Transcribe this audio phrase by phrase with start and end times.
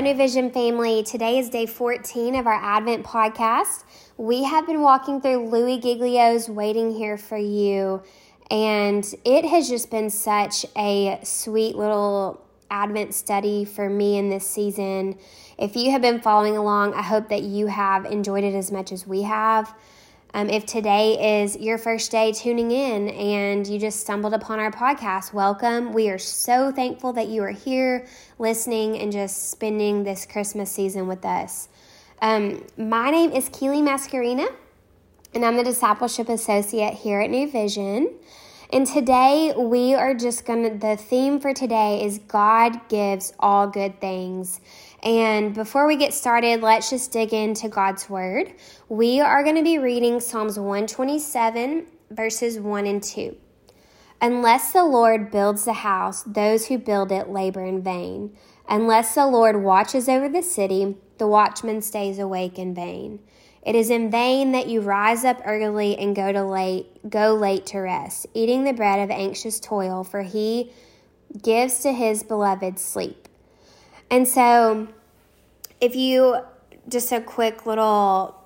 [0.00, 1.02] New Vision family.
[1.02, 3.82] Today is day 14 of our Advent podcast.
[4.16, 8.02] We have been walking through Louis Giglio's Waiting Here for You,
[8.48, 14.46] and it has just been such a sweet little Advent study for me in this
[14.46, 15.18] season.
[15.58, 18.92] If you have been following along, I hope that you have enjoyed it as much
[18.92, 19.74] as we have.
[20.34, 24.70] Um, if today is your first day tuning in and you just stumbled upon our
[24.70, 25.94] podcast, welcome.
[25.94, 28.06] We are so thankful that you are here
[28.38, 31.70] listening and just spending this Christmas season with us.
[32.20, 34.52] Um, my name is Keely Mascarina,
[35.32, 38.14] and I'm the Discipleship Associate here at New Vision.
[38.70, 43.98] And today we are just gonna, the theme for today is God gives all good
[43.98, 44.60] things.
[45.02, 48.52] And before we get started, let's just dig into God's Word.
[48.88, 53.36] We are going to be reading Psalms 127, verses 1 and 2.
[54.20, 58.36] Unless the Lord builds the house, those who build it labor in vain.
[58.68, 63.20] Unless the Lord watches over the city, the watchman stays awake in vain.
[63.62, 67.66] It is in vain that you rise up early and go to late go late
[67.66, 70.72] to rest, eating the bread of anxious toil, for he
[71.40, 73.27] gives to his beloved sleep.
[74.10, 74.88] And so,
[75.80, 76.38] if you
[76.88, 78.38] just a quick little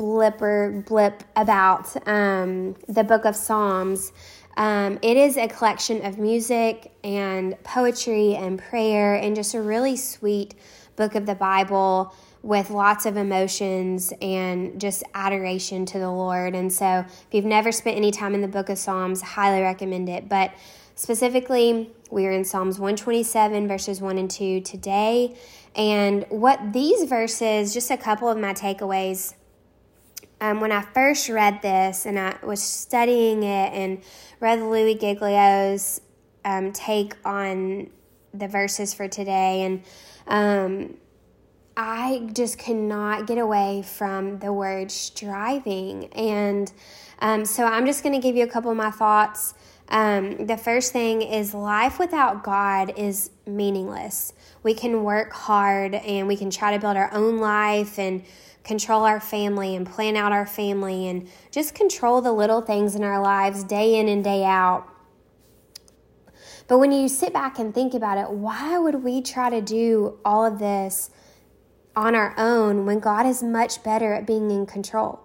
[0.00, 4.12] blipper blip about um, the book of Psalms.
[4.56, 9.96] Um, it is a collection of music and poetry and prayer and just a really
[9.96, 10.54] sweet
[10.96, 16.54] book of the Bible with lots of emotions and just adoration to the Lord.
[16.54, 20.08] And so, if you've never spent any time in the book of Psalms, highly recommend
[20.08, 20.30] it.
[20.30, 20.52] But
[21.00, 25.34] specifically, we are in Psalms 127, verses 1 and 2 today.
[25.74, 29.34] And what these verses, just a couple of my takeaways.
[30.42, 34.02] Um, when I first read this and I was studying it and
[34.40, 36.02] read Louis Giglio's
[36.44, 37.88] um, take on
[38.34, 39.82] the verses for today, and
[40.26, 40.96] um,
[41.76, 46.12] I just could not get away from the word striving.
[46.12, 46.70] And
[47.20, 49.54] um, so I'm just going to give you a couple of my thoughts.
[49.90, 54.32] Um, the first thing is life without God is meaningless.
[54.62, 58.22] We can work hard and we can try to build our own life and
[58.62, 63.02] control our family and plan out our family and just control the little things in
[63.02, 64.86] our lives day in and day out.
[66.68, 70.20] But when you sit back and think about it, why would we try to do
[70.24, 71.10] all of this
[71.96, 75.20] on our own when God is much better at being in control?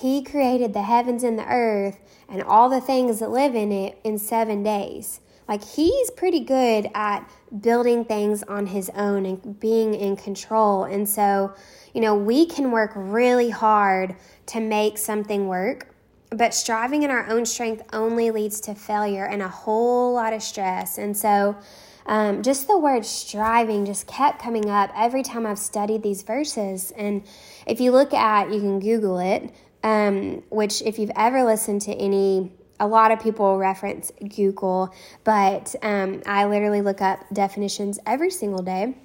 [0.00, 3.98] He created the heavens and the earth and all the things that live in it
[4.04, 5.20] in seven days.
[5.46, 7.28] Like he's pretty good at
[7.60, 10.84] building things on his own and being in control.
[10.84, 11.54] And so,
[11.92, 14.16] you know, we can work really hard
[14.46, 15.94] to make something work,
[16.30, 20.42] but striving in our own strength only leads to failure and a whole lot of
[20.42, 20.98] stress.
[20.98, 21.56] And so,
[22.06, 26.90] um, just the word striving just kept coming up every time I've studied these verses.
[26.96, 27.22] And
[27.66, 31.92] if you look at, you can Google it, um, which if you've ever listened to
[31.92, 32.50] any
[32.80, 38.62] a lot of people reference Google, but um, I literally look up definitions every single
[38.62, 38.96] day.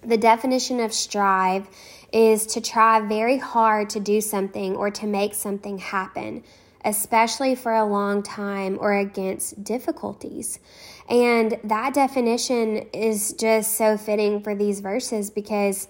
[0.00, 1.68] The definition of strive
[2.10, 6.42] is to try very hard to do something or to make something happen,
[6.84, 10.58] especially for a long time or against difficulties.
[11.08, 15.86] And that definition is just so fitting for these verses because,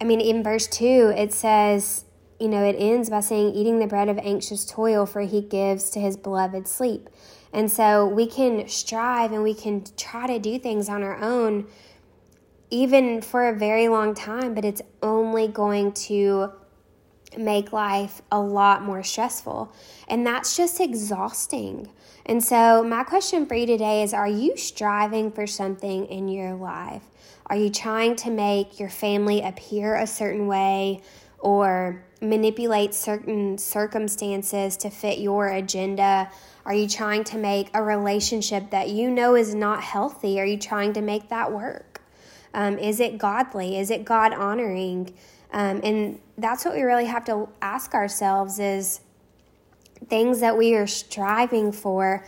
[0.00, 2.04] I mean, in verse 2, it says,
[2.40, 5.90] you know, it ends by saying, eating the bread of anxious toil, for he gives
[5.90, 7.08] to his beloved sleep.
[7.52, 11.66] And so we can strive and we can try to do things on our own,
[12.70, 16.52] even for a very long time, but it's only going to
[17.36, 19.72] make life a lot more stressful.
[20.06, 21.90] And that's just exhausting.
[22.26, 26.54] And so, my question for you today is Are you striving for something in your
[26.54, 27.02] life?
[27.46, 31.02] Are you trying to make your family appear a certain way
[31.38, 36.30] or manipulate certain circumstances to fit your agenda?
[36.64, 40.40] Are you trying to make a relationship that you know is not healthy?
[40.40, 42.02] Are you trying to make that work?
[42.54, 43.78] Um, is it godly?
[43.78, 45.14] Is it God honoring?
[45.52, 49.00] Um, and that's what we really have to ask ourselves is
[50.08, 52.24] things that we are striving for,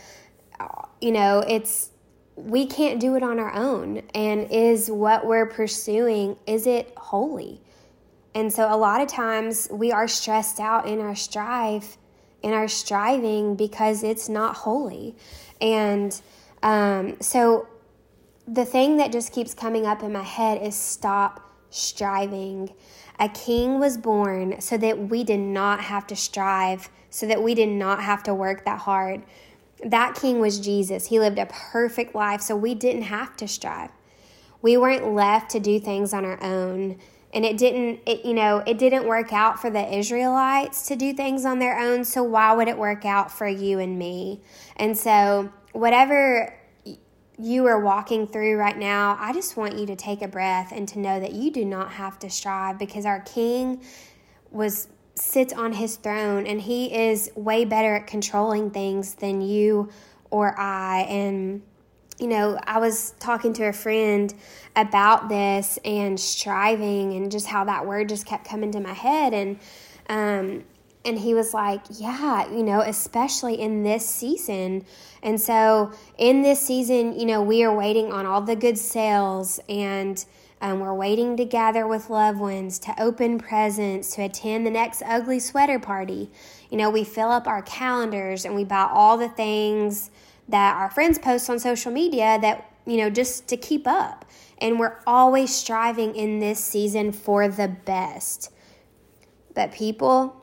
[0.99, 1.89] you know, it's
[2.35, 4.01] we can't do it on our own.
[4.15, 7.61] And is what we're pursuing, is it holy?
[8.33, 11.97] And so a lot of times we are stressed out in our strive,
[12.41, 15.15] in our striving because it's not holy.
[15.59, 16.19] And
[16.63, 17.67] um, so
[18.47, 22.71] the thing that just keeps coming up in my head is stop striving.
[23.19, 27.53] A king was born so that we did not have to strive, so that we
[27.53, 29.23] did not have to work that hard.
[29.85, 31.07] That king was Jesus.
[31.07, 33.91] He lived a perfect life, so we didn't have to strive.
[34.61, 36.99] we weren't left to do things on our own
[37.33, 41.13] and it didn't it you know it didn't work out for the israelites to do
[41.13, 44.41] things on their own so why would it work out for you and me?
[44.77, 46.53] And so whatever
[47.37, 50.87] you are walking through right now i just want you to take a breath and
[50.87, 53.81] to know that you do not have to strive because our king
[54.51, 59.89] was sits on his throne and he is way better at controlling things than you
[60.29, 61.61] or i and
[62.19, 64.33] you know, I was talking to a friend
[64.75, 69.33] about this and striving and just how that word just kept coming to my head
[69.33, 69.59] and
[70.07, 70.63] um
[71.03, 74.85] and he was like, Yeah, you know, especially in this season.
[75.23, 79.59] And so, in this season, you know, we are waiting on all the good sales
[79.67, 80.23] and
[80.61, 85.01] um, we're waiting to gather with loved ones, to open presents, to attend the next
[85.03, 86.29] ugly sweater party.
[86.69, 90.11] You know, we fill up our calendars and we buy all the things
[90.51, 94.25] that our friends post on social media that, you know, just to keep up.
[94.59, 98.51] And we're always striving in this season for the best.
[99.55, 100.35] But people,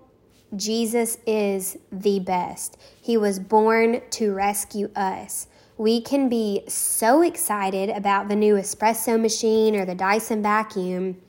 [0.57, 2.77] Jesus is the best.
[3.01, 5.47] He was born to rescue us.
[5.77, 11.23] We can be so excited about the new espresso machine or the Dyson vacuum,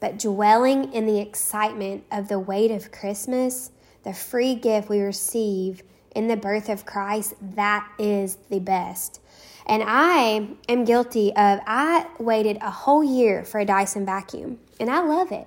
[0.00, 3.70] but dwelling in the excitement of the wait of Christmas,
[4.02, 5.82] the free gift we receive
[6.14, 9.20] in the birth of Christ, that is the best.
[9.66, 14.90] And I am guilty of, I waited a whole year for a Dyson vacuum, and
[14.90, 15.46] I love it.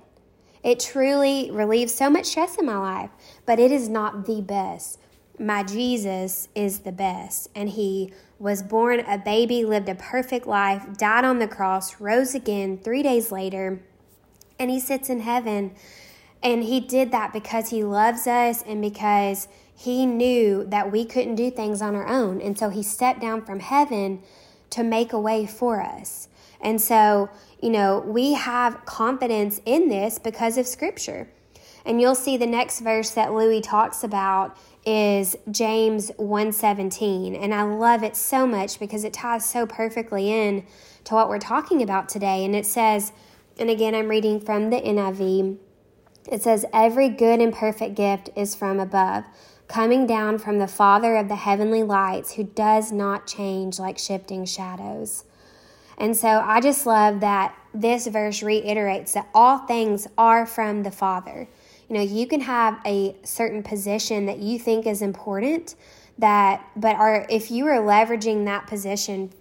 [0.64, 3.10] It truly relieves so much stress in my life,
[3.46, 4.98] but it is not the best.
[5.38, 10.96] My Jesus is the best, and He was born a baby, lived a perfect life,
[10.96, 13.80] died on the cross, rose again three days later,
[14.58, 15.72] and He sits in heaven.
[16.42, 21.36] And He did that because He loves us and because he knew that we couldn't
[21.36, 22.40] do things on our own.
[22.40, 24.20] And so he stepped down from heaven
[24.70, 26.28] to make a way for us.
[26.60, 27.30] And so,
[27.62, 31.28] you know, we have confidence in this because of scripture.
[31.86, 37.62] And you'll see the next verse that Louis talks about is James 1:17, and I
[37.62, 40.64] love it so much because it ties so perfectly in
[41.04, 42.44] to what we're talking about today.
[42.44, 43.12] And it says,
[43.56, 45.56] and again I'm reading from the NIV.
[46.30, 49.24] It says every good and perfect gift is from above
[49.68, 54.44] coming down from the Father of the heavenly lights, who does not change like shifting
[54.44, 55.24] shadows.
[55.98, 60.90] And so I just love that this verse reiterates that all things are from the
[60.90, 61.48] Father.
[61.88, 65.74] You know, you can have a certain position that you think is important
[66.18, 69.32] that but are if you are leveraging that position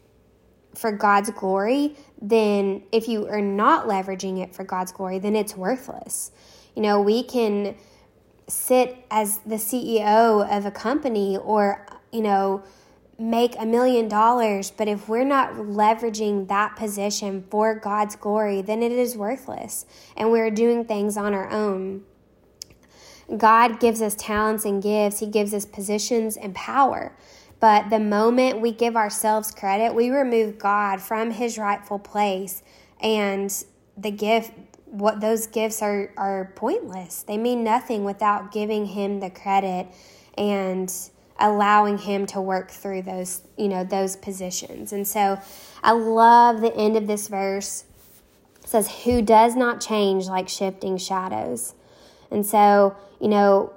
[0.75, 5.55] for God's glory, then if you are not leveraging it for God's glory, then it's
[5.55, 6.31] worthless.
[6.75, 7.75] You know, we can
[8.47, 12.63] sit as the CEO of a company or, you know,
[13.19, 18.83] make a million dollars, but if we're not leveraging that position for God's glory, then
[18.83, 19.85] it is worthless
[20.15, 22.03] and we're doing things on our own.
[23.35, 27.13] God gives us talents and gifts, He gives us positions and power.
[27.59, 32.61] But the moment we give ourselves credit, we remove God from His rightful place,
[33.01, 33.51] and
[33.97, 34.53] the gift
[34.89, 37.23] what those gifts are are pointless.
[37.23, 39.87] They mean nothing without giving him the credit
[40.37, 40.91] and
[41.39, 44.91] allowing him to work through those, you know, those positions.
[44.91, 45.39] And so
[45.83, 47.85] I love the end of this verse.
[48.63, 51.73] It says, Who does not change like shifting shadows.
[52.31, 53.73] And so, you know,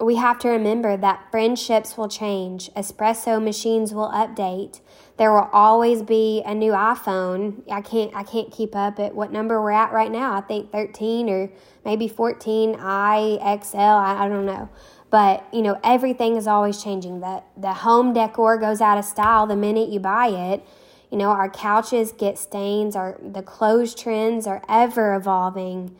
[0.00, 4.80] we have to remember that friendships will change, espresso machines will update.
[5.16, 7.62] There will always be a new iPhone.
[7.70, 10.34] I can't I can't keep up at what number we're at right now.
[10.34, 11.50] I think 13 or
[11.84, 14.68] maybe 14 I I, I don't know.
[15.10, 17.20] But, you know, everything is always changing.
[17.20, 20.64] The the home decor goes out of style the minute you buy it.
[21.10, 25.96] You know, our couches get stains, our the clothes trends are ever evolving.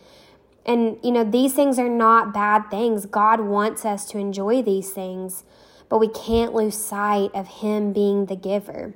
[0.66, 3.06] And, you know, these things are not bad things.
[3.06, 5.44] God wants us to enjoy these things,
[5.88, 8.94] but we can't lose sight of Him being the giver.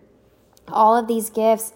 [0.68, 1.72] All of these gifts,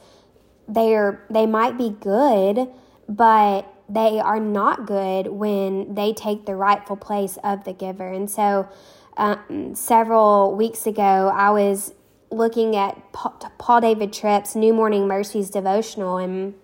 [0.69, 2.69] they are they might be good,
[3.09, 8.13] but they are not good when they take the rightful place of the giver.
[8.13, 8.69] And so,
[9.17, 11.95] um, several weeks ago, I was
[12.31, 16.55] looking at Paul David Tripp's New Morning Mercies devotional, and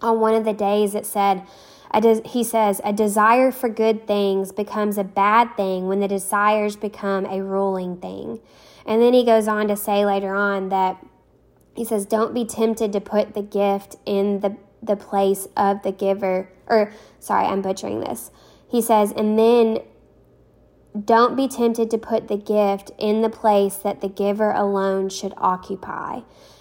[0.00, 1.42] on one of the days it said,
[1.98, 6.76] De- he says, a desire for good things becomes a bad thing when the desires
[6.76, 8.40] become a ruling thing.
[8.86, 11.04] And then he goes on to say later on that
[11.74, 15.92] he says, don't be tempted to put the gift in the, the place of the
[15.92, 16.50] giver.
[16.66, 18.30] Or, sorry, I'm butchering this.
[18.70, 19.78] He says, and then
[21.04, 25.32] don't be tempted to put the gift in the place that the giver alone should
[25.36, 26.20] occupy.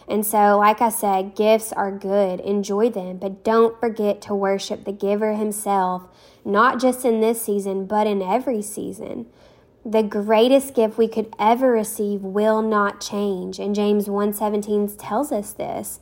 [0.10, 4.84] And so, like I said, gifts are good, enjoy them, but don't forget to worship
[4.84, 6.08] the giver himself,
[6.44, 9.28] not just in this season, but in every season.
[9.86, 13.60] The greatest gift we could ever receive will not change.
[13.60, 16.00] And James 1:17 tells us this.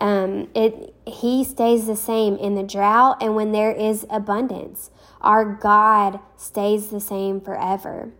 [0.00, 4.90] Um, it he stays the same in the drought and when there is abundance.
[5.20, 8.10] Our God stays the same forever.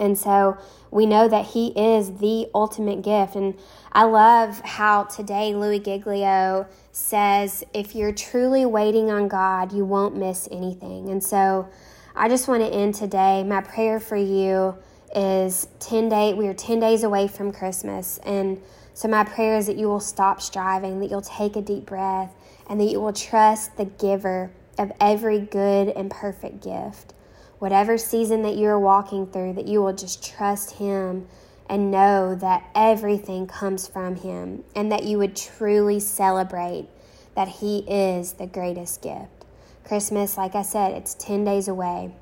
[0.00, 0.58] And so
[0.90, 3.36] we know that He is the ultimate gift.
[3.36, 3.56] And
[3.92, 10.16] I love how today Louis Giglio says, if you're truly waiting on God, you won't
[10.16, 11.10] miss anything.
[11.10, 11.68] And so
[12.16, 13.44] I just want to end today.
[13.44, 14.76] My prayer for you
[15.14, 18.62] is 10 day we are 10 days away from Christmas and
[18.94, 22.34] so my prayer is that you will stop striving, that you'll take a deep breath,
[22.68, 27.14] and that you will trust the giver of every good and perfect gift
[27.60, 31.28] whatever season that you're walking through, that you will just trust Him
[31.68, 36.88] and know that everything comes from Him and that you would truly celebrate
[37.36, 39.44] that He is the greatest gift.
[39.84, 42.12] Christmas, like I said, it's 10 days away.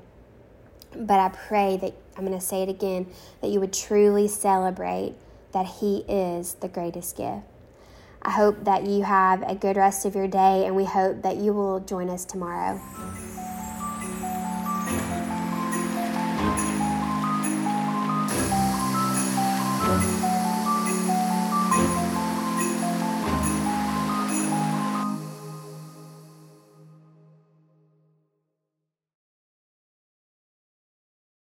[0.95, 3.07] But I pray that, I'm going to say it again,
[3.41, 5.15] that you would truly celebrate
[5.53, 7.45] that He is the greatest gift.
[8.21, 11.37] I hope that you have a good rest of your day, and we hope that
[11.37, 12.81] you will join us tomorrow.